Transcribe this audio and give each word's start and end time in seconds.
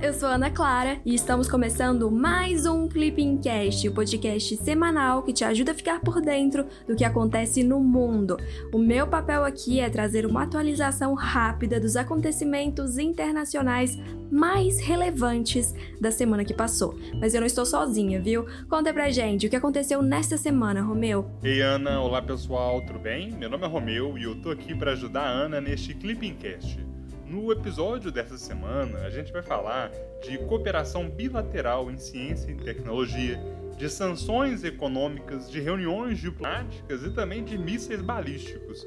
eu 0.00 0.12
sou 0.12 0.28
Ana 0.28 0.48
Clara 0.48 1.00
e 1.04 1.12
estamos 1.12 1.48
começando 1.48 2.08
mais 2.08 2.66
um 2.66 2.86
Clipping 2.86 3.38
Cast, 3.38 3.88
o 3.88 3.92
podcast 3.92 4.56
semanal 4.58 5.24
que 5.24 5.32
te 5.32 5.44
ajuda 5.44 5.72
a 5.72 5.74
ficar 5.74 6.00
por 6.00 6.20
dentro 6.20 6.66
do 6.86 6.94
que 6.94 7.04
acontece 7.04 7.64
no 7.64 7.80
mundo. 7.80 8.36
O 8.72 8.78
meu 8.78 9.08
papel 9.08 9.44
aqui 9.44 9.80
é 9.80 9.90
trazer 9.90 10.24
uma 10.24 10.44
atualização 10.44 11.14
rápida 11.14 11.80
dos 11.80 11.96
acontecimentos 11.96 12.96
internacionais 12.96 13.98
mais 14.30 14.78
relevantes 14.78 15.74
da 16.00 16.12
semana 16.12 16.44
que 16.44 16.54
passou. 16.54 16.96
Mas 17.20 17.34
eu 17.34 17.40
não 17.40 17.46
estou 17.46 17.66
sozinha, 17.66 18.20
viu? 18.20 18.46
Conta 18.68 18.92
pra 18.92 19.10
gente 19.10 19.46
o 19.46 19.50
que 19.50 19.56
aconteceu 19.56 20.00
nesta 20.00 20.36
semana, 20.36 20.80
Romeu. 20.80 21.28
Ei, 21.42 21.60
Ana, 21.60 22.00
olá 22.00 22.22
pessoal, 22.22 22.80
tudo 22.82 23.00
bem? 23.00 23.32
Meu 23.32 23.50
nome 23.50 23.64
é 23.64 23.68
Romeu 23.68 24.16
e 24.16 24.22
eu 24.22 24.40
tô 24.40 24.50
aqui 24.50 24.76
para 24.76 24.92
ajudar 24.92 25.22
a 25.22 25.30
Ana 25.30 25.60
neste 25.60 25.92
Clipping 25.92 26.34
Cast. 26.34 26.97
No 27.28 27.52
episódio 27.52 28.10
dessa 28.10 28.38
semana, 28.38 29.00
a 29.00 29.10
gente 29.10 29.30
vai 29.30 29.42
falar 29.42 29.90
de 30.22 30.38
cooperação 30.38 31.10
bilateral 31.10 31.90
em 31.90 31.98
ciência 31.98 32.50
e 32.50 32.54
tecnologia, 32.54 33.38
de 33.76 33.86
sanções 33.90 34.64
econômicas, 34.64 35.50
de 35.50 35.60
reuniões 35.60 36.18
diplomáticas 36.18 37.02
e 37.02 37.10
também 37.10 37.44
de 37.44 37.58
mísseis 37.58 38.00
balísticos. 38.00 38.86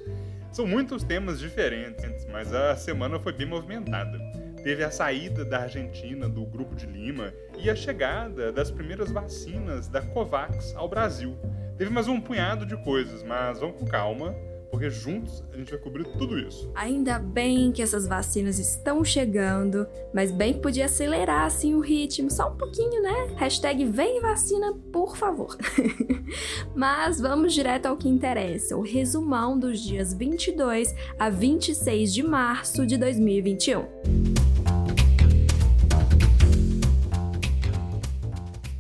São 0.52 0.66
muitos 0.66 1.04
temas 1.04 1.40
diferentes, 1.40 2.26
mas 2.32 2.52
a 2.52 2.76
semana 2.76 3.20
foi 3.20 3.32
bem 3.32 3.46
movimentada. 3.46 4.18
Teve 4.64 4.84
a 4.84 4.90
saída 4.90 5.46
da 5.46 5.60
Argentina 5.60 6.28
do 6.28 6.44
Grupo 6.44 6.74
de 6.74 6.88
Lima 6.88 7.32
e 7.60 7.70
a 7.70 7.76
chegada 7.76 8.52
das 8.52 8.72
primeiras 8.72 9.12
vacinas 9.12 9.88
da 9.88 10.02
COVAX 10.02 10.76
ao 10.76 10.90
Brasil. 10.90 11.38
Teve 11.78 11.92
mais 11.92 12.08
um 12.08 12.20
punhado 12.20 12.66
de 12.66 12.76
coisas, 12.84 13.22
mas 13.22 13.60
vamos 13.60 13.78
com 13.78 13.86
calma 13.86 14.36
porque 14.72 14.90
juntos 14.90 15.44
a 15.54 15.58
gente 15.58 15.70
vai 15.70 15.80
cobrir 15.80 16.06
tudo 16.18 16.40
isso. 16.40 16.72
Ainda 16.74 17.20
bem 17.20 17.74
que 17.74 17.82
essas 17.82 18.08
vacinas 18.08 18.58
estão 18.58 19.04
chegando, 19.04 19.86
mas 20.14 20.32
bem 20.32 20.54
que 20.54 20.62
podia 20.62 20.86
acelerar 20.86 21.46
assim 21.46 21.76
o 21.76 21.82
ritmo, 21.82 22.32
só 22.32 22.50
um 22.50 22.56
pouquinho, 22.56 23.02
né? 23.02 23.36
Hashtag 23.36 23.84
vem 23.86 24.22
vacina, 24.22 24.74
por 24.92 25.18
favor. 25.18 25.58
mas 26.74 27.20
vamos 27.20 27.54
direto 27.54 27.88
ao 27.88 27.98
que 27.98 28.08
interessa, 28.08 28.78
o 28.78 28.82
resumão 28.82 29.60
dos 29.60 29.82
dias 29.82 30.14
22 30.14 30.96
a 31.20 31.30
26 31.30 32.14
de 32.14 32.24
março 32.24 32.86
de 32.86 32.98
2021. 32.98 33.86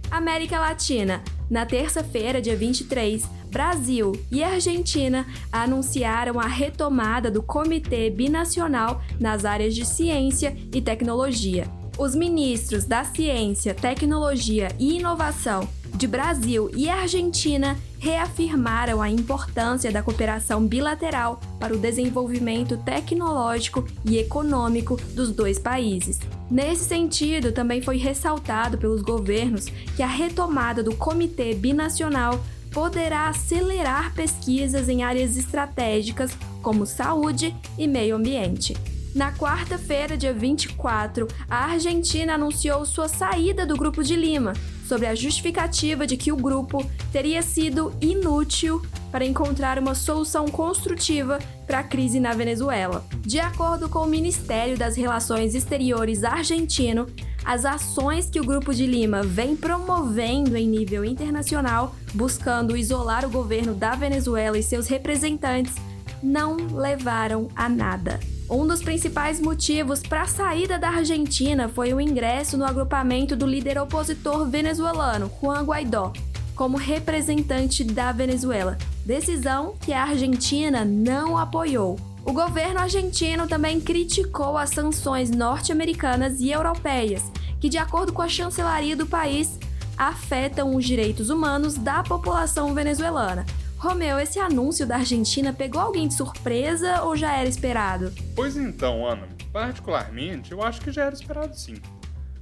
América 0.09 0.59
Latina. 0.59 1.22
Na 1.50 1.66
terça-feira, 1.66 2.42
dia 2.42 2.56
23, 2.56 3.28
Brasil 3.52 4.13
e 4.31 4.41
Argentina 4.41 5.27
anunciaram 5.52 6.39
a 6.39 6.47
retomada 6.47 7.30
do 7.30 7.44
Comitê 7.44 8.09
Binacional 8.09 9.02
nas 9.19 9.44
áreas 9.44 9.75
de 9.75 9.85
ciência 9.85 10.55
e 10.73 10.81
tecnologia. 10.81 11.67
Os 11.97 12.16
ministros 12.16 12.85
da 12.85 13.03
Ciência, 13.03 13.75
Tecnologia 13.75 14.69
e 14.79 14.97
Inovação 14.97 15.67
de 15.94 16.07
Brasil 16.07 16.72
e 16.73 16.89
Argentina 16.89 17.77
reafirmaram 17.99 19.02
a 19.02 19.09
importância 19.09 19.91
da 19.91 20.02
cooperação 20.02 20.66
bilateral 20.66 21.41
para 21.59 21.73
o 21.73 21.77
desenvolvimento 21.77 22.77
tecnológico 22.77 23.85
e 24.05 24.17
econômico 24.17 24.95
dos 25.13 25.31
dois 25.31 25.59
países. 25.59 26.19
Nesse 26.49 26.85
sentido, 26.85 27.52
também 27.52 27.81
foi 27.81 27.97
ressaltado 27.97 28.77
pelos 28.77 29.02
governos 29.02 29.66
que 29.95 30.02
a 30.02 30.07
retomada 30.07 30.81
do 30.81 30.95
Comitê 30.95 31.53
Binacional 31.53 32.39
poderá 32.72 33.27
acelerar 33.27 34.14
pesquisas 34.14 34.89
em 34.89 35.03
áreas 35.03 35.38
estratégicas 35.38 36.31
como 36.61 36.86
saúde 36.86 37.55
e 37.78 37.88
meio 37.88 38.16
ambiente. 38.16 38.75
Na 39.13 39.33
quarta-feira, 39.33 40.16
dia 40.16 40.33
24, 40.33 41.28
a 41.50 41.66
Argentina 41.72 42.36
anunciou 42.36 42.86
sua 42.86 43.09
saída 43.09 43.66
do 43.66 43.75
Grupo 43.75 44.02
de 44.02 44.16
Lima, 44.16 44.53
sobre 44.91 45.08
a 45.08 45.16
justificativa 45.16 46.06
de 46.06 46.18
que 46.18 46.34
o 46.34 46.35
grupo 46.35 46.85
teria 47.13 47.41
sido 47.41 47.94
inútil 48.01 48.81
para 49.09 49.23
encontrar 49.23 49.79
uma 49.79 49.96
solução 49.96 50.47
construtiva 50.50 51.40
para 51.66 51.79
a 51.79 51.84
crise 51.84 52.19
na 52.19 52.34
Venezuela. 52.34 53.06
De 53.22 53.40
acordo 53.40 53.88
com 53.88 54.00
o 54.00 54.07
Ministério 54.07 54.78
das 54.78 54.97
Relações 54.97 55.56
Exteriores 55.56 56.25
argentino, 56.25 57.07
as 57.44 57.66
ações 57.66 58.29
que 58.29 58.40
o 58.40 58.46
Grupo 58.46 58.74
de 58.74 58.85
Lima 58.85 59.24
vem 59.24 59.56
promovendo 59.56 60.56
em 60.56 60.68
nível 60.68 61.03
internacional, 61.03 61.96
buscando 62.13 62.78
isolar 62.78 63.25
o 63.25 63.29
governo 63.29 63.74
da 63.74 63.96
Venezuela 63.96 64.57
e 64.57 64.63
seus 64.63 64.88
representantes, 64.88 65.75
não 66.22 66.56
levaram 66.75 67.47
a 67.56 67.68
nada. 67.68 68.19
Um 68.50 68.68
dos 68.68 68.84
principais 68.84 69.40
motivos 69.40 70.02
para 70.02 70.24
a 70.24 70.28
saída 70.28 70.78
da 70.78 70.90
Argentina 70.90 71.69
foi 71.69 71.94
o 71.94 72.02
ingresso 72.02 72.57
no 72.57 72.66
agrupamento 72.66 73.35
do 73.35 73.46
líder 73.46 73.79
opositor 73.79 74.46
venezuelano, 74.47 75.31
Juan 75.41 75.63
Guaidó, 75.63 76.12
como 76.53 76.78
representante 76.78 77.84
da 77.84 78.12
Venezuela, 78.12 78.78
decisão 79.06 79.73
que 79.79 79.94
a 79.94 80.03
Argentina 80.03 80.84
não 80.84 81.38
apoiou. 81.38 81.97
O 82.24 82.34
governo 82.34 82.80
argentino 82.80 83.48
também 83.48 83.82
criticou 83.82 84.58
as 84.58 84.70
sanções 84.70 85.32
norte-americanas 85.32 86.40
e 86.40 86.52
europeias, 86.52 87.32
que, 87.59 87.70
de 87.70 87.78
acordo 87.78 88.14
com 88.14 88.22
a 88.22 88.30
chancelaria 88.30 88.96
do 88.96 89.08
país, 89.08 89.59
afetam 89.98 90.76
os 90.76 90.86
direitos 90.86 91.30
humanos 91.30 91.76
da 91.76 92.04
população 92.04 92.74
venezuelana, 92.74 93.46
Romeu, 93.82 94.20
esse 94.20 94.38
anúncio 94.38 94.86
da 94.86 94.98
Argentina 94.98 95.52
pegou 95.52 95.82
alguém 95.82 96.08
de 96.08 96.14
surpresa 96.14 97.02
ou 97.02 97.16
já 97.16 97.36
era 97.36 97.50
esperado? 97.50 98.14
Pois 98.36 98.56
então, 98.56 99.08
Ana, 99.08 99.28
particularmente 99.52 100.52
eu 100.52 100.62
acho 100.62 100.80
que 100.82 100.92
já 100.92 101.06
era 101.06 101.16
esperado 101.16 101.58
sim. 101.58 101.82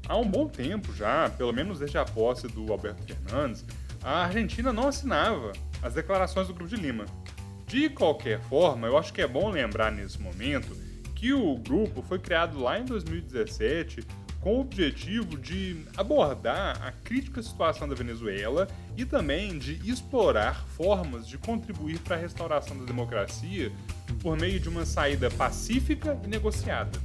Há 0.05 0.17
um 0.17 0.27
bom 0.29 0.49
tempo 0.49 0.93
já, 0.93 1.29
pelo 1.29 1.53
menos 1.53 1.79
desde 1.79 1.97
a 1.97 2.03
posse 2.03 2.45
do 2.49 2.69
Alberto 2.69 3.01
Fernandes, 3.03 3.63
a 4.03 4.25
Argentina 4.25 4.73
não 4.73 4.89
assinava 4.89 5.53
as 5.81 5.93
declarações 5.93 6.47
do 6.47 6.53
Grupo 6.53 6.75
de 6.75 6.81
Lima. 6.81 7.05
De 7.69 7.87
qualquer 7.87 8.41
forma, 8.41 8.87
eu 8.87 8.97
acho 8.97 9.13
que 9.13 9.21
é 9.21 9.27
bom 9.27 9.47
lembrar 9.47 9.91
nesse 9.91 10.19
momento 10.19 10.75
que 11.13 11.31
o 11.31 11.55
grupo 11.55 12.01
foi 12.01 12.17
criado 12.17 12.59
lá 12.59 12.79
em 12.79 12.83
2017 12.83 14.03
com 14.41 14.55
o 14.55 14.61
objetivo 14.61 15.37
de 15.37 15.85
abordar 15.95 16.81
a 16.81 16.91
crítica 16.91 17.43
situação 17.43 17.87
da 17.87 17.93
Venezuela 17.93 18.67
e 18.97 19.05
também 19.05 19.59
de 19.59 19.79
explorar 19.87 20.65
formas 20.69 21.27
de 21.27 21.37
contribuir 21.37 21.99
para 21.99 22.15
a 22.15 22.19
restauração 22.19 22.75
da 22.75 22.85
democracia 22.85 23.71
por 24.19 24.35
meio 24.35 24.59
de 24.59 24.67
uma 24.67 24.83
saída 24.83 25.29
pacífica 25.29 26.19
e 26.23 26.27
negociada. 26.27 26.97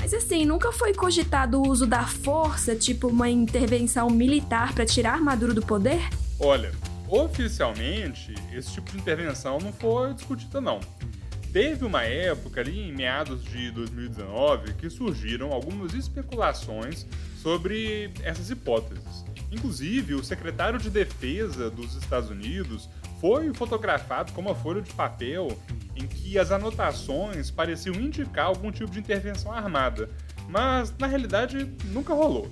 Mas 0.00 0.12
assim, 0.12 0.44
nunca 0.44 0.72
foi 0.72 0.92
cogitado 0.92 1.62
o 1.62 1.68
uso 1.68 1.86
da 1.86 2.04
força, 2.04 2.74
tipo 2.74 3.06
uma 3.06 3.30
intervenção 3.30 4.10
militar 4.10 4.74
para 4.74 4.84
tirar 4.84 5.20
Maduro 5.20 5.54
do 5.54 5.62
poder? 5.62 6.00
Olha, 6.40 6.72
oficialmente, 7.14 8.34
esse 8.52 8.72
tipo 8.72 8.90
de 8.90 8.98
intervenção 8.98 9.58
não 9.58 9.72
foi 9.72 10.12
discutida 10.14 10.60
não. 10.60 10.80
Teve 11.52 11.84
uma 11.84 12.02
época 12.02 12.60
ali 12.60 12.88
em 12.88 12.92
meados 12.92 13.44
de 13.44 13.70
2019 13.70 14.74
que 14.74 14.90
surgiram 14.90 15.52
algumas 15.52 15.94
especulações 15.94 17.06
sobre 17.40 18.10
essas 18.24 18.50
hipóteses. 18.50 19.24
Inclusive, 19.52 20.14
o 20.14 20.24
secretário 20.24 20.80
de 20.80 20.90
Defesa 20.90 21.70
dos 21.70 21.94
Estados 21.94 22.28
Unidos 22.28 22.88
foi 23.20 23.54
fotografado 23.54 24.32
com 24.32 24.40
uma 24.40 24.54
folha 24.54 24.82
de 24.82 24.92
papel 24.92 25.56
em 25.94 26.08
que 26.08 26.36
as 26.36 26.50
anotações 26.50 27.48
pareciam 27.48 27.94
indicar 27.94 28.46
algum 28.46 28.72
tipo 28.72 28.90
de 28.90 28.98
intervenção 28.98 29.52
armada, 29.52 30.10
mas 30.48 30.92
na 30.98 31.06
realidade 31.06 31.70
nunca 31.84 32.12
rolou. 32.12 32.50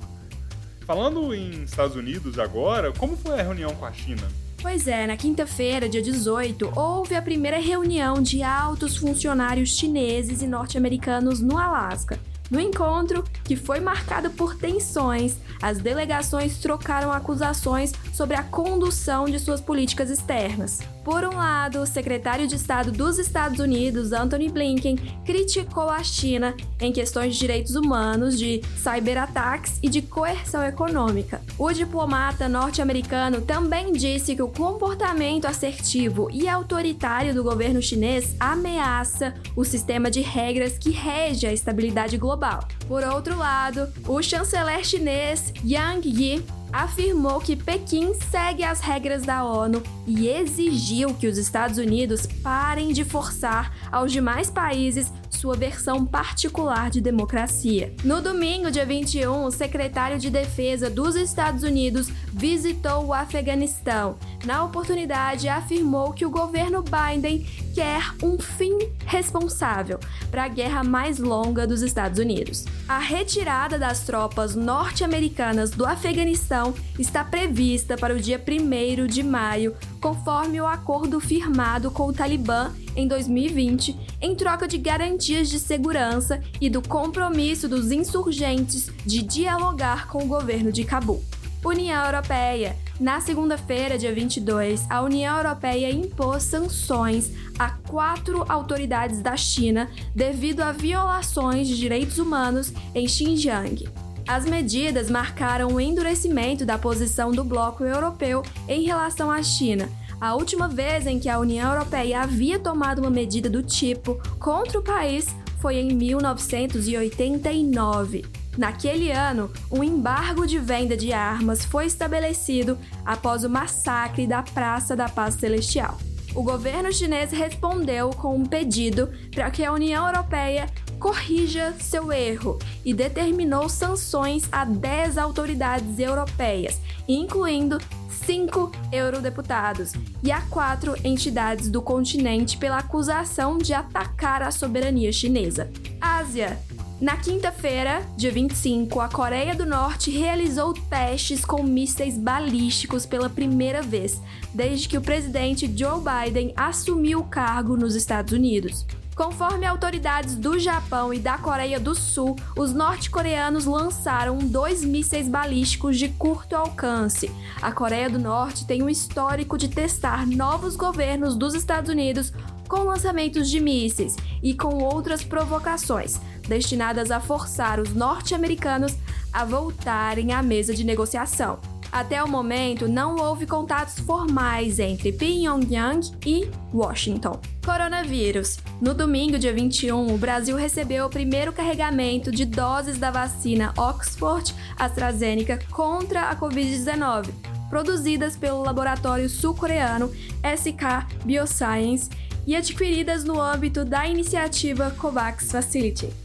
Falando 0.87 1.35
em 1.35 1.65
Estados 1.65 1.97
Unidos 1.97 2.39
agora, 2.39 2.93
como 2.93 3.17
foi 3.17 3.41
a 3.41 3.43
reunião 3.43 3.75
com 3.75 3.87
a 3.87 3.93
China? 3.93 4.42
Pois 4.63 4.87
é, 4.87 5.09
na 5.09 5.17
quinta-feira, 5.17 5.89
dia 5.89 6.01
18, 6.01 6.73
houve 6.79 7.17
a 7.17 7.21
primeira 7.21 7.59
reunião 7.59 8.23
de 8.23 8.45
altos 8.45 8.97
funcionários 8.97 9.77
chineses 9.77 10.41
e 10.41 10.47
norte-americanos 10.47 11.41
no 11.41 11.59
Alasca. 11.59 12.17
No 12.49 12.61
encontro, 12.61 13.25
que 13.43 13.57
foi 13.57 13.81
marcado 13.81 14.31
por 14.31 14.55
tensões, 14.55 15.37
as 15.61 15.79
delegações 15.79 16.59
trocaram 16.59 17.11
acusações 17.11 17.93
sobre 18.13 18.37
a 18.37 18.43
condução 18.45 19.25
de 19.25 19.41
suas 19.41 19.61
políticas 19.61 20.11
externas. 20.11 20.79
Por 21.05 21.25
um 21.25 21.37
lado, 21.37 21.81
o 21.81 21.87
secretário 21.87 22.47
de 22.47 22.55
Estado 22.55 22.93
dos 22.93 23.19
Estados 23.19 23.59
Unidos, 23.59 24.13
Anthony 24.13 24.49
Blinken, 24.49 24.97
criticou 25.25 25.91
a 25.91 26.03
China 26.03 26.55
em 26.81 26.93
questões 26.93 27.35
de 27.35 27.41
direitos 27.41 27.75
humanos, 27.75 28.39
de 28.39 28.63
cyberataques 28.77 29.81
e 29.83 29.89
de 29.89 30.01
coerção 30.01 30.65
econômica. 30.65 31.41
O 31.59 31.73
diplomata 31.73 32.49
norte-americano 32.49 33.41
também 33.41 33.93
disse 33.93 34.37
que 34.37 34.43
o 34.43 34.49
comportamento 34.49 35.47
assertivo 35.47 36.29
e 36.31 36.49
autoritário 36.49 37.35
do 37.35 37.43
governo 37.43 37.83
chinês 37.83 38.37
ameaça 38.39 39.35
o 39.57 39.65
sistema 39.65 40.09
de 40.09 40.21
regras 40.21 40.79
que 40.79 40.91
rege 40.91 41.49
a 41.49 41.53
estabilidade 41.53 42.17
global. 42.17 42.61
Por 42.87 43.03
outro 43.03 43.37
lado, 43.37 43.89
o 44.07 44.23
chanceler 44.23 44.85
chinês 44.85 45.53
Yang 45.65 46.09
Yi 46.09 46.62
afirmou 46.73 47.41
que 47.41 47.55
Pequim 47.55 48.15
segue 48.31 48.65
as 48.65 48.81
regras 48.81 49.23
da 49.23 49.45
ONU 49.45 49.83
e 50.07 50.29
exigiu 50.29 51.15
que 51.15 51.27
os 51.27 51.37
Estados 51.37 51.79
Unidos 51.79 52.27
parem 52.43 52.93
de 52.93 53.05
forçar 53.05 53.73
aos 53.91 54.11
demais 54.11 54.51
países 54.51 55.13
sua 55.43 55.57
versão 55.57 56.07
particular 56.07 56.89
de 56.89 57.01
democracia. 57.01 57.93
No 58.05 58.23
domingo, 58.23 58.71
dia 58.71 58.87
21, 58.87 59.45
o 59.45 59.51
secretário 59.51 60.17
de 60.17 60.31
Defesa 60.31 60.89
dos 60.89 61.17
Estados 61.17 61.65
Unidos 61.65 62.09
visitou 62.33 63.07
o 63.07 63.13
Afeganistão. 63.13 64.17
Na 64.45 64.65
oportunidade, 64.65 65.49
afirmou 65.49 66.13
que 66.13 66.27
o 66.27 66.31
governo 66.31 66.83
Biden 66.83 67.47
quer 67.73 68.13
um 68.23 68.37
fim 68.39 68.77
responsável 69.07 70.01
para 70.31 70.45
a 70.45 70.49
guerra 70.49 70.83
mais 70.83 71.19
longa 71.19 71.65
dos 71.65 71.81
Estados 71.81 72.19
Unidos. 72.19 72.65
A 72.89 72.99
retirada 72.99 73.79
das 73.79 74.01
tropas 74.01 74.57
norte-americanas 74.57 75.71
do 75.71 75.87
Afeganistão 75.87 76.75
está 76.99 77.25
prevista 77.25 77.97
para 77.97 78.15
o 78.15 78.21
dia 78.21 78.41
1 78.41 79.07
de 79.07 79.23
maio, 79.23 79.77
conforme 80.01 80.61
o 80.61 80.67
acordo 80.67 81.21
firmado 81.21 81.91
com 81.91 82.09
o 82.09 82.13
Talibã 82.13 82.73
em 82.97 83.07
2020, 83.07 83.97
em 84.21 84.35
troca 84.35 84.67
de 84.67 84.77
garantias 84.77 85.49
de 85.49 85.61
segurança 85.61 86.43
e 86.61 86.69
do 86.69 86.83
compromisso 86.83 87.69
dos 87.69 87.93
insurgentes 87.93 88.91
de 89.07 89.23
dialogar 89.23 90.09
com 90.09 90.25
o 90.25 90.27
governo 90.27 90.73
de 90.73 90.85
Cabul. 90.85 91.23
União 91.65 92.05
Europeia. 92.05 92.77
Na 93.03 93.21
segunda-feira, 93.21 93.99
dia 93.99 94.15
22, 94.15 94.87
a 94.89 95.03
União 95.03 95.37
Europeia 95.37 95.91
impôs 95.91 96.45
sanções 96.45 97.33
a 97.59 97.71
quatro 97.71 98.45
autoridades 98.49 99.21
da 99.21 99.37
China 99.37 99.91
devido 100.15 100.61
a 100.61 100.71
violações 100.71 101.67
de 101.67 101.77
direitos 101.77 102.19
humanos 102.19 102.73
em 102.95 103.09
Xinjiang. 103.09 103.89
As 104.25 104.45
medidas 104.45 105.11
marcaram 105.11 105.73
o 105.73 105.81
endurecimento 105.81 106.65
da 106.65 106.79
posição 106.79 107.33
do 107.33 107.43
bloco 107.43 107.83
europeu 107.83 108.45
em 108.69 108.85
relação 108.85 109.33
à 109.33 109.43
China. 109.43 109.89
A 110.21 110.37
última 110.37 110.69
vez 110.69 111.05
em 111.05 111.19
que 111.19 111.29
a 111.29 111.41
União 111.41 111.73
Europeia 111.73 112.21
havia 112.21 112.57
tomado 112.57 113.01
uma 113.01 113.11
medida 113.11 113.51
do 113.51 113.65
tipo 113.65 114.23
contra 114.39 114.79
o 114.79 114.85
país 114.85 115.27
foi 115.61 115.79
em 115.79 115.93
1989. 115.93 118.42
Naquele 118.57 119.11
ano, 119.11 119.51
um 119.71 119.83
embargo 119.83 120.47
de 120.47 120.59
venda 120.59 120.97
de 120.97 121.13
armas 121.13 121.65
foi 121.65 121.87
estabelecido 121.87 122.79
após 123.05 123.45
o 123.45 123.51
massacre 123.51 124.27
da 124.27 124.43
Praça 124.43 124.95
da 124.95 125.09
Paz 125.09 125.35
Celestial. 125.37 125.99
O 126.35 126.43
governo 126.43 126.93
chinês 126.93 127.31
respondeu 127.31 128.11
com 128.11 128.35
um 128.35 128.47
pedido 128.47 129.11
para 129.35 129.51
que 129.51 129.65
a 129.65 129.73
União 129.73 130.07
Europeia 130.07 130.67
corrija 130.99 131.75
seu 131.79 132.13
erro 132.13 132.59
e 132.85 132.95
determinou 132.95 133.69
sanções 133.69 134.49
a 134.53 134.65
10 134.65 135.19
autoridades 135.19 135.99
europeias, 135.99 136.81
incluindo 137.09 137.79
cinco 138.25 138.71
eurodeputados 138.93 139.93
e 140.23 140.31
a 140.31 140.41
quatro 140.43 140.95
entidades 141.05 141.69
do 141.69 141.83
continente 141.83 142.57
pela 142.57 142.79
acusação 142.79 143.59
de 143.59 143.75
atacar 143.75 144.43
a 144.43 144.51
soberania 144.51 145.13
chinesa. 145.13 145.71
Ásia. 146.01 146.59
Na 147.03 147.17
quinta-feira, 147.17 148.01
dia 148.17 148.31
25, 148.31 149.01
a 149.01 149.09
Coreia 149.09 149.57
do 149.57 149.67
Norte 149.67 150.09
realizou 150.09 150.73
testes 150.73 151.45
com 151.45 151.61
mísseis 151.61 152.17
balísticos 152.17 153.05
pela 153.05 153.29
primeira 153.29 153.83
vez, 153.83 154.23
desde 154.55 154.89
que 154.89 154.97
o 154.97 155.03
presidente 155.03 155.67
Joe 155.67 156.01
Biden 156.01 156.53
assumiu 156.57 157.19
o 157.19 157.25
cargo 157.25 157.77
nos 157.77 157.97
Estados 157.97 158.33
Unidos. 158.33 158.87
Conforme 159.17 159.67
autoridades 159.67 160.37
do 160.37 160.61
Japão 160.61 161.13
e 161.13 161.19
da 161.19 161.37
Coreia 161.37 161.81
do 161.81 161.93
Sul, 161.93 162.37
os 162.57 162.73
norte-coreanos 162.73 163.65
lançaram 163.65 164.39
dois 164.39 164.85
mísseis 164.85 165.29
balísticos 165.29 165.99
de 165.99 166.09
curto 166.09 166.55
alcance. 166.55 167.29
A 167.61 167.73
Coreia 167.73 168.09
do 168.09 168.19
Norte 168.21 168.65
tem 168.65 168.81
um 168.81 168.89
histórico 168.89 169.59
de 169.59 169.67
testar 169.67 170.25
novos 170.25 170.77
governos 170.77 171.35
dos 171.35 171.53
Estados 171.53 171.91
Unidos 171.91 172.33
com 172.69 172.85
lançamentos 172.85 173.51
de 173.51 173.61
mísseis 173.61 174.17
e 174.43 174.55
com 174.55 174.83
outras 174.83 175.23
provocações, 175.23 176.19
destinadas 176.49 177.11
a 177.11 177.21
forçar 177.21 177.81
os 177.81 177.95
norte-americanos 177.95 178.97
a 179.33 179.45
voltarem 179.45 180.33
à 180.33 180.43
mesa 180.43 180.75
de 180.75 180.85
negociação. 180.85 181.59
Até 181.93 182.25
o 182.25 182.29
momento, 182.29 182.89
não 182.89 183.17
houve 183.17 183.47
contatos 183.47 183.99
formais 183.99 184.79
entre 184.79 185.13
Pyongyang 185.13 186.11
e 186.25 186.49
Washington. 186.73 187.39
Coronavírus. 187.63 188.59
No 188.81 188.95
domingo, 188.95 189.39
dia 189.39 189.53
21, 189.53 190.15
o 190.15 190.17
Brasil 190.17 190.57
recebeu 190.57 191.05
o 191.05 191.11
primeiro 191.11 191.53
carregamento 191.53 192.33
de 192.33 192.47
doses 192.47 192.99
da 192.99 193.11
vacina 193.11 193.75
Oxford 193.77 194.55
AstraZeneca 194.79 195.59
contra 195.71 196.31
a 196.31 196.37
Covid-19, 196.37 197.29
produzidas 197.69 198.37
pelo 198.37 198.63
laboratório 198.63 199.29
sul-coreano 199.29 200.11
SK 200.43 201.07
Bioscience 201.27 202.09
e 202.47 202.57
adquiridas 202.57 203.23
no 203.23 203.39
âmbito 203.39 203.85
da 203.85 204.07
iniciativa 204.07 204.91
COVAX 204.93 205.53
Facility. 205.53 206.22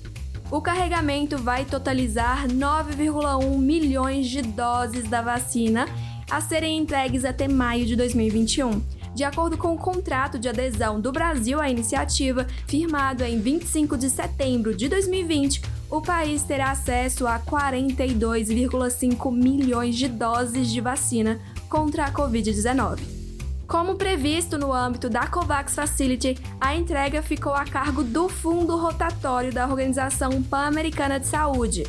O 0.49 0.61
carregamento 0.61 1.37
vai 1.37 1.65
totalizar 1.65 2.47
9,1 2.47 3.57
milhões 3.57 4.27
de 4.27 4.41
doses 4.41 5.09
da 5.09 5.21
vacina 5.21 5.85
a 6.31 6.39
serem 6.39 6.77
entregues 6.77 7.25
até 7.25 7.49
maio 7.49 7.85
de 7.85 7.97
2021. 7.97 8.81
De 9.13 9.25
acordo 9.25 9.57
com 9.57 9.73
o 9.73 9.77
contrato 9.77 10.39
de 10.39 10.47
adesão 10.47 11.01
do 11.01 11.11
Brasil 11.11 11.59
à 11.59 11.69
iniciativa, 11.69 12.47
firmado 12.65 13.25
em 13.25 13.41
25 13.41 13.97
de 13.97 14.09
setembro 14.09 14.73
de 14.73 14.87
2020, 14.87 15.61
o 15.89 16.01
país 16.01 16.43
terá 16.43 16.71
acesso 16.71 17.27
a 17.27 17.39
42,5 17.39 19.31
milhões 19.31 19.97
de 19.97 20.07
doses 20.07 20.71
de 20.71 20.79
vacina 20.79 21.41
contra 21.67 22.05
a 22.05 22.11
Covid-19. 22.11 23.16
Como 23.67 23.95
previsto 23.95 24.57
no 24.57 24.71
âmbito 24.71 25.09
da 25.09 25.27
COVAX 25.27 25.75
Facility, 25.75 26.37
a 26.59 26.73
entrega 26.73 27.21
ficou 27.21 27.53
a 27.53 27.65
cargo 27.65 28.01
do 28.01 28.29
fundo 28.29 28.77
rotatório 28.77 29.53
da 29.53 29.67
Organização 29.67 30.41
Pan-Americana 30.41 31.19
de 31.19 31.27
Saúde. 31.27 31.83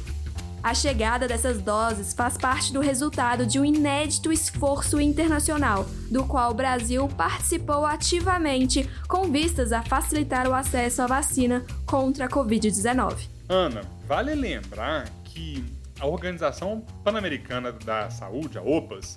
A 0.60 0.74
chegada 0.74 1.28
dessas 1.28 1.62
doses 1.62 2.12
faz 2.12 2.36
parte 2.36 2.72
do 2.72 2.80
resultado 2.80 3.46
de 3.46 3.60
um 3.60 3.64
inédito 3.64 4.32
esforço 4.32 5.00
internacional, 5.00 5.86
do 6.10 6.24
qual 6.24 6.50
o 6.50 6.54
Brasil 6.54 7.06
participou 7.16 7.86
ativamente 7.86 8.90
com 9.06 9.30
vistas 9.30 9.72
a 9.72 9.80
facilitar 9.80 10.48
o 10.48 10.54
acesso 10.54 11.00
à 11.02 11.06
vacina 11.06 11.64
contra 11.86 12.24
a 12.24 12.28
Covid-19. 12.28 13.28
Ana, 13.48 13.82
vale 14.04 14.34
lembrar 14.34 15.08
que 15.24 15.64
a 16.00 16.06
Organização 16.06 16.84
Pan-Americana 17.04 17.70
da 17.70 18.10
Saúde, 18.10 18.58
a 18.58 18.62
OPAS, 18.62 19.16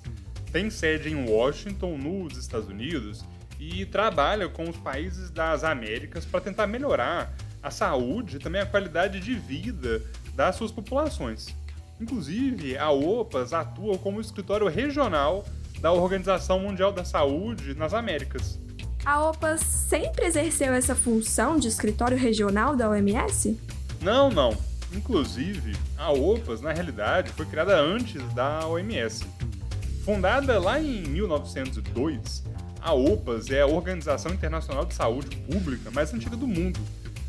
tem 0.52 0.70
sede 0.70 1.10
em 1.10 1.30
Washington, 1.30 1.98
nos 1.98 2.38
Estados 2.38 2.68
Unidos, 2.68 3.24
e 3.60 3.86
trabalha 3.86 4.50
com 4.50 4.70
os 4.70 4.76
países 4.78 5.30
das 5.30 5.64
Américas 5.64 6.26
para 6.26 6.42
tentar 6.42 6.68
melhorar 6.68 7.34
a 7.62 7.70
saúde 7.70 8.38
e 8.38 8.40
também 8.40 8.62
a 8.62 8.66
qualidade 8.66 9.20
de 9.20 9.36
vida 9.36 10.02
das 10.36 10.56
suas 10.56 10.72
populações. 10.72 11.56
Inclusive, 12.00 12.78
a 12.78 12.90
OPAS 12.90 13.54
atua 13.54 13.98
como 13.98 14.20
escritório 14.20 14.68
regional 14.68 15.46
da 15.80 15.92
Organização 15.92 16.60
Mundial 16.60 16.92
da 16.92 17.06
Saúde 17.06 17.76
nas 17.76 17.94
Américas. 17.94 18.60
A 19.06 19.30
OPAS 19.30 19.62
sempre 19.62 20.26
exerceu 20.26 20.74
essa 20.74 20.96
função 20.96 21.58
de 21.58 21.68
escritório 21.68 22.18
regional 22.18 22.76
da 22.76 22.90
OMS? 22.90 23.60
Não, 24.02 24.30
não. 24.30 24.58
Inclusive, 24.94 25.76
a 25.98 26.12
OPAS, 26.12 26.62
na 26.62 26.72
realidade, 26.74 27.32
foi 27.32 27.46
criada 27.46 27.80
antes 27.80 28.22
da 28.34 28.68
OMS. 28.68 29.26
Fundada 30.04 30.60
lá 30.60 30.82
em 30.82 31.04
1902, 31.04 32.44
a 32.82 32.92
OPAS 32.92 33.52
é 33.52 33.62
a 33.62 33.68
Organização 33.68 34.34
Internacional 34.34 34.84
de 34.84 34.96
Saúde 34.96 35.36
Pública 35.36 35.92
mais 35.92 36.12
antiga 36.12 36.36
do 36.36 36.48
mundo. 36.48 36.80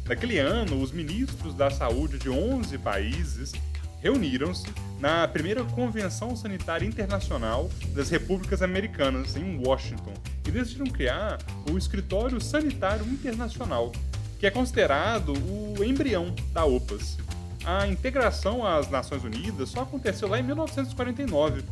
Naquele 0.07 0.39
ano, 0.39 0.81
os 0.81 0.91
ministros 0.91 1.55
da 1.55 1.71
saúde 1.71 2.19
de 2.19 2.31
11 2.31 2.79
países 2.79 3.53
reuniram-se 4.01 4.67
na 4.99 5.29
primeira 5.29 5.63
Convenção 5.65 6.35
Sanitária 6.35 6.87
Internacional 6.87 7.71
das 7.95 8.09
Repúblicas 8.09 8.63
Americanas, 8.63 9.37
em 9.37 9.59
Washington, 9.59 10.15
e 10.49 10.51
decidiram 10.51 10.87
criar 10.87 11.41
o 11.71 11.77
Escritório 11.77 12.41
Sanitário 12.41 13.05
Internacional, 13.05 13.93
que 14.41 14.47
é 14.47 14.51
considerado 14.51 15.35
o 15.77 15.85
embrião 15.85 16.35
da 16.55 16.65
OPAS. 16.65 17.19
A 17.67 17.87
integração 17.87 18.67
às 18.67 18.89
Nações 18.91 19.23
Unidas 19.23 19.69
só 19.69 19.83
aconteceu 19.83 20.27
lá 20.27 20.41
em 20.41 20.43
1949, 20.43 21.63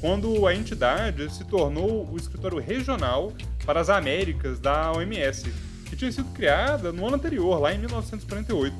quando 0.00 0.46
a 0.46 0.54
entidade 0.54 1.32
se 1.32 1.44
tornou 1.44 2.08
o 2.10 2.16
escritório 2.16 2.58
regional 2.58 3.32
para 3.64 3.80
as 3.80 3.88
Américas 3.88 4.58
da 4.60 4.92
OMS, 4.92 5.52
que 5.86 5.96
tinha 5.96 6.10
sido 6.12 6.32
criada 6.32 6.92
no 6.92 7.06
ano 7.06 7.16
anterior, 7.16 7.60
lá 7.60 7.72
em 7.72 7.78
1948. 7.78 8.74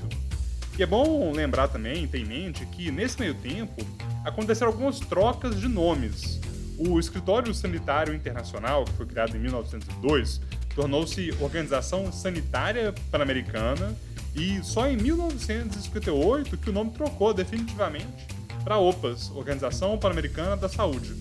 E 0.78 0.82
é 0.82 0.86
bom 0.86 1.32
lembrar 1.32 1.68
também, 1.68 2.06
ter 2.06 2.20
em 2.20 2.24
mente, 2.24 2.64
que 2.66 2.90
nesse 2.90 3.18
meio 3.18 3.34
tempo 3.34 3.84
aconteceram 4.24 4.70
algumas 4.70 5.00
trocas 5.00 5.60
de 5.60 5.66
nomes. 5.66 6.40
O 6.78 7.00
Escritório 7.00 7.52
Sanitário 7.52 8.14
Internacional, 8.14 8.84
que 8.84 8.92
foi 8.92 9.06
criado 9.06 9.36
em 9.36 9.40
1902, 9.40 10.40
tornou-se 10.76 11.34
Organização 11.40 12.12
Sanitária 12.12 12.94
Pan-Americana 13.10 13.96
e 14.36 14.62
só 14.62 14.88
em 14.88 14.96
1958 14.96 16.56
que 16.56 16.70
o 16.70 16.72
nome 16.72 16.92
trocou 16.92 17.34
definitivamente 17.34 18.37
para 18.68 18.74
a 18.74 18.80
OPAS, 18.80 19.32
Organização 19.34 19.96
Pan-Americana 19.96 20.54
da 20.54 20.68
Saúde. 20.68 21.14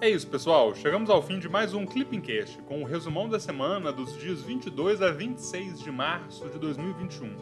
É 0.00 0.08
isso, 0.08 0.28
pessoal. 0.28 0.76
Chegamos 0.76 1.10
ao 1.10 1.20
fim 1.20 1.40
de 1.40 1.48
mais 1.48 1.74
um 1.74 1.84
Clipping 1.84 2.20
Cast, 2.20 2.56
com 2.68 2.80
o 2.80 2.86
resumão 2.86 3.28
da 3.28 3.40
semana 3.40 3.90
dos 3.92 4.16
dias 4.16 4.42
22 4.42 5.02
a 5.02 5.10
26 5.10 5.80
de 5.80 5.90
março 5.90 6.48
de 6.48 6.56
2021. 6.60 7.34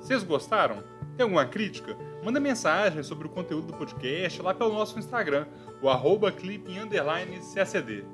Vocês 0.00 0.24
gostaram? 0.24 0.82
Tem 1.16 1.22
alguma 1.22 1.46
crítica? 1.46 1.96
Manda 2.24 2.40
mensagem 2.40 3.04
sobre 3.04 3.28
o 3.28 3.30
conteúdo 3.30 3.68
do 3.68 3.78
podcast 3.78 4.42
lá 4.42 4.52
pelo 4.52 4.72
nosso 4.72 4.98
Instagram, 4.98 5.46
o 5.80 5.88
arroba 5.88 6.32
clipping__cacd. 6.32 8.04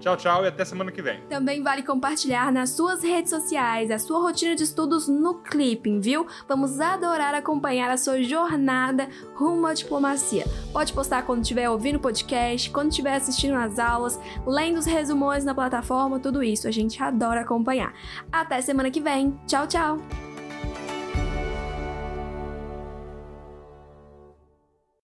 Tchau, 0.00 0.16
tchau 0.16 0.44
e 0.44 0.48
até 0.48 0.64
semana 0.64 0.92
que 0.92 1.02
vem. 1.02 1.20
Também 1.28 1.62
vale 1.62 1.82
compartilhar 1.82 2.52
nas 2.52 2.70
suas 2.70 3.02
redes 3.02 3.30
sociais 3.30 3.90
a 3.90 3.98
sua 3.98 4.20
rotina 4.20 4.54
de 4.54 4.62
estudos 4.62 5.08
no 5.08 5.34
Clipping, 5.42 6.00
viu? 6.00 6.26
Vamos 6.48 6.80
adorar 6.80 7.34
acompanhar 7.34 7.90
a 7.90 7.96
sua 7.96 8.22
jornada 8.22 9.08
rumo 9.34 9.66
à 9.66 9.74
diplomacia. 9.74 10.44
Pode 10.72 10.92
postar 10.92 11.22
quando 11.22 11.42
estiver 11.42 11.68
ouvindo 11.68 11.96
o 11.96 12.00
podcast, 12.00 12.70
quando 12.70 12.90
estiver 12.90 13.14
assistindo 13.14 13.54
as 13.54 13.78
aulas, 13.78 14.20
lendo 14.46 14.78
os 14.78 14.86
resumões 14.86 15.44
na 15.44 15.54
plataforma, 15.54 16.20
tudo 16.20 16.42
isso. 16.42 16.68
A 16.68 16.70
gente 16.70 17.02
adora 17.02 17.40
acompanhar. 17.40 17.92
Até 18.30 18.60
semana 18.60 18.90
que 18.90 19.00
vem. 19.00 19.38
Tchau, 19.46 19.66
tchau! 19.66 20.27